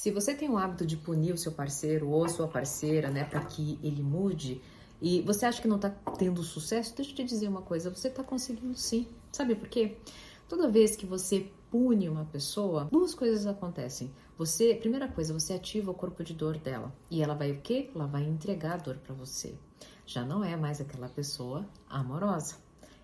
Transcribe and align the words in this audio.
Se 0.00 0.12
você 0.12 0.32
tem 0.32 0.48
o 0.48 0.56
hábito 0.56 0.86
de 0.86 0.96
punir 0.96 1.34
o 1.34 1.36
seu 1.36 1.50
parceiro 1.50 2.08
ou 2.08 2.28
sua 2.28 2.46
parceira, 2.46 3.10
né, 3.10 3.24
para 3.24 3.44
que 3.44 3.80
ele 3.82 4.00
mude, 4.00 4.62
e 5.02 5.22
você 5.22 5.44
acha 5.44 5.60
que 5.60 5.66
não 5.66 5.76
tá 5.76 5.90
tendo 6.16 6.40
sucesso, 6.44 6.94
deixa 6.94 7.10
eu 7.10 7.16
te 7.16 7.24
dizer 7.24 7.48
uma 7.48 7.62
coisa, 7.62 7.90
você 7.90 8.08
tá 8.08 8.22
conseguindo 8.22 8.78
sim. 8.78 9.08
Sabe 9.32 9.56
por 9.56 9.66
quê? 9.66 9.96
Toda 10.48 10.70
vez 10.70 10.94
que 10.94 11.04
você 11.04 11.50
pune 11.68 12.08
uma 12.08 12.24
pessoa, 12.26 12.84
duas 12.84 13.12
coisas 13.12 13.44
acontecem. 13.44 14.14
Você, 14.36 14.72
primeira 14.76 15.08
coisa, 15.08 15.34
você 15.34 15.54
ativa 15.54 15.90
o 15.90 15.94
corpo 15.94 16.22
de 16.22 16.32
dor 16.32 16.58
dela 16.58 16.94
e 17.10 17.20
ela 17.20 17.34
vai 17.34 17.50
o 17.50 17.60
quê? 17.60 17.90
Ela 17.92 18.06
vai 18.06 18.22
entregar 18.22 18.74
a 18.74 18.76
dor 18.76 18.98
para 18.98 19.16
você. 19.16 19.58
Já 20.06 20.24
não 20.24 20.44
é 20.44 20.54
mais 20.54 20.80
aquela 20.80 21.08
pessoa 21.08 21.68
amorosa. 21.90 22.54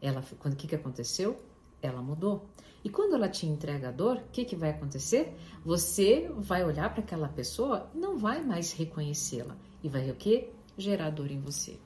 Ela, 0.00 0.24
quando 0.38 0.54
o 0.54 0.56
que 0.56 0.66
que 0.66 0.74
aconteceu? 0.74 1.38
Ela 1.82 2.02
mudou. 2.02 2.46
E 2.84 2.88
quando 2.88 3.14
ela 3.14 3.28
te 3.28 3.46
entrega 3.46 3.88
a 3.88 3.92
dor, 3.92 4.16
o 4.16 4.30
que, 4.30 4.44
que 4.44 4.56
vai 4.56 4.70
acontecer? 4.70 5.34
Você 5.64 6.30
vai 6.36 6.64
olhar 6.64 6.92
para 6.92 7.02
aquela 7.02 7.28
pessoa 7.28 7.90
e 7.94 7.98
não 7.98 8.16
vai 8.16 8.42
mais 8.42 8.72
reconhecê-la. 8.72 9.56
E 9.82 9.88
vai 9.88 10.10
o 10.10 10.14
quê? 10.14 10.50
Gerar 10.76 11.10
dor 11.10 11.30
em 11.30 11.40
você. 11.40 11.78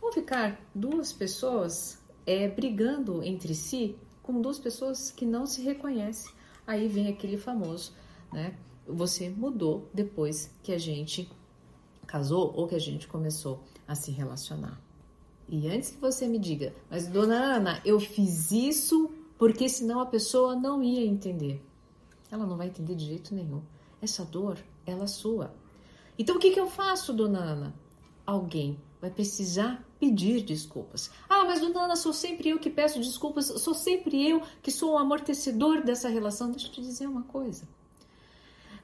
Vão 0.00 0.12
ficar 0.12 0.60
duas 0.74 1.12
pessoas 1.12 2.02
é, 2.26 2.48
brigando 2.48 3.22
entre 3.22 3.54
si 3.54 3.96
com 4.22 4.40
duas 4.40 4.58
pessoas 4.58 5.10
que 5.10 5.26
não 5.26 5.46
se 5.46 5.60
reconhecem. 5.62 6.32
Aí 6.66 6.88
vem 6.88 7.08
aquele 7.08 7.36
famoso, 7.36 7.92
né? 8.32 8.56
Você 8.86 9.28
mudou 9.28 9.88
depois 9.92 10.50
que 10.62 10.72
a 10.72 10.78
gente 10.78 11.30
casou 12.06 12.52
ou 12.56 12.66
que 12.66 12.74
a 12.74 12.78
gente 12.78 13.06
começou 13.06 13.62
a 13.86 13.94
se 13.94 14.10
relacionar. 14.10 14.80
E 15.48 15.68
antes 15.68 15.90
que 15.90 16.00
você 16.00 16.26
me 16.26 16.38
diga, 16.38 16.74
mas 16.88 17.06
dona 17.06 17.56
Ana, 17.56 17.82
eu 17.84 17.98
fiz 17.98 18.52
isso 18.52 19.12
porque 19.40 19.70
senão 19.70 20.00
a 20.00 20.06
pessoa 20.06 20.54
não 20.54 20.82
ia 20.82 21.02
entender. 21.02 21.64
Ela 22.30 22.44
não 22.44 22.58
vai 22.58 22.66
entender 22.66 22.94
de 22.94 23.06
jeito 23.06 23.34
nenhum. 23.34 23.62
Essa 24.02 24.22
dor, 24.22 24.58
ela 24.84 25.04
é 25.04 25.06
sua. 25.06 25.54
Então 26.18 26.36
o 26.36 26.38
que, 26.38 26.50
que 26.50 26.60
eu 26.60 26.68
faço, 26.68 27.10
dona 27.14 27.38
Ana? 27.38 27.74
Alguém 28.26 28.78
vai 29.00 29.10
precisar 29.10 29.82
pedir 29.98 30.42
desculpas. 30.42 31.10
Ah, 31.26 31.46
mas 31.46 31.58
dona 31.58 31.84
Ana, 31.84 31.96
sou 31.96 32.12
sempre 32.12 32.50
eu 32.50 32.58
que 32.58 32.68
peço 32.68 33.00
desculpas, 33.00 33.46
sou 33.46 33.72
sempre 33.72 34.28
eu 34.28 34.42
que 34.62 34.70
sou 34.70 34.92
o 34.92 34.98
amortecedor 34.98 35.82
dessa 35.82 36.10
relação. 36.10 36.50
Deixa 36.50 36.66
eu 36.66 36.72
te 36.72 36.82
dizer 36.82 37.06
uma 37.06 37.22
coisa. 37.22 37.66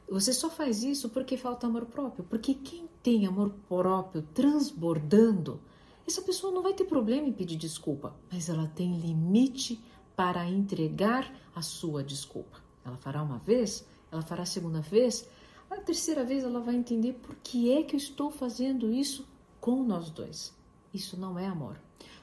Você 0.08 0.32
só 0.32 0.48
faz 0.48 0.82
isso 0.82 1.10
porque 1.10 1.36
falta 1.36 1.66
amor 1.66 1.84
próprio. 1.84 2.24
Porque 2.24 2.54
quem 2.54 2.88
tem 3.02 3.26
amor 3.26 3.52
próprio 3.68 4.26
transbordando, 4.32 5.60
essa 6.08 6.22
pessoa 6.22 6.50
não 6.50 6.62
vai 6.62 6.72
ter 6.72 6.84
problema 6.84 7.28
em 7.28 7.32
pedir 7.32 7.56
desculpa, 7.56 8.16
mas 8.32 8.48
ela 8.48 8.66
tem 8.68 8.98
limite 8.98 9.84
para 10.16 10.48
entregar 10.48 11.30
a 11.54 11.62
sua 11.62 12.02
desculpa. 12.02 12.58
Ela 12.84 12.96
fará 12.96 13.22
uma 13.22 13.38
vez, 13.38 13.86
ela 14.10 14.22
fará 14.22 14.42
a 14.42 14.46
segunda 14.46 14.80
vez, 14.80 15.28
a 15.70 15.76
terceira 15.76 16.24
vez 16.24 16.42
ela 16.42 16.60
vai 16.60 16.74
entender 16.74 17.12
por 17.14 17.36
que 17.36 17.72
é 17.72 17.82
que 17.82 17.94
eu 17.94 17.98
estou 17.98 18.30
fazendo 18.30 18.90
isso 18.90 19.28
com 19.60 19.82
nós 19.82 20.10
dois. 20.10 20.56
Isso 20.94 21.18
não 21.18 21.38
é 21.38 21.46
amor. 21.46 21.78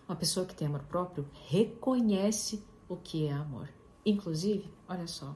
Uma 0.07 0.15
pessoa 0.15 0.45
que 0.45 0.55
tem 0.55 0.67
amor 0.67 0.83
próprio 0.83 1.29
reconhece 1.47 2.63
o 2.89 2.95
que 2.95 3.27
é 3.27 3.31
amor. 3.31 3.69
Inclusive, 4.05 4.69
olha 4.87 5.07
só, 5.07 5.35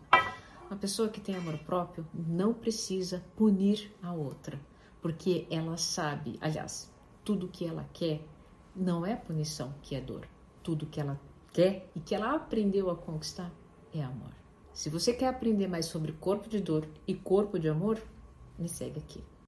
uma 0.69 0.77
pessoa 0.77 1.09
que 1.09 1.21
tem 1.21 1.35
amor 1.35 1.57
próprio 1.59 2.05
não 2.13 2.53
precisa 2.53 3.23
punir 3.35 3.93
a 4.01 4.13
outra, 4.13 4.59
porque 5.01 5.47
ela 5.49 5.77
sabe, 5.77 6.37
aliás, 6.41 6.91
tudo 7.23 7.47
que 7.47 7.65
ela 7.65 7.87
quer 7.93 8.25
não 8.75 9.05
é 9.05 9.15
punição, 9.15 9.73
que 9.81 9.95
é 9.95 10.01
dor. 10.01 10.27
Tudo 10.63 10.85
que 10.85 10.99
ela 10.99 11.19
quer 11.53 11.89
e 11.95 11.99
que 11.99 12.13
ela 12.15 12.35
aprendeu 12.35 12.89
a 12.89 12.95
conquistar 12.95 13.51
é 13.93 14.03
amor. 14.03 14.31
Se 14.73 14.89
você 14.89 15.13
quer 15.13 15.27
aprender 15.27 15.67
mais 15.67 15.87
sobre 15.87 16.11
corpo 16.11 16.47
de 16.47 16.59
dor 16.59 16.87
e 17.07 17.15
corpo 17.15 17.57
de 17.57 17.67
amor, 17.67 17.99
me 18.57 18.69
segue 18.69 18.99
aqui. 18.99 19.23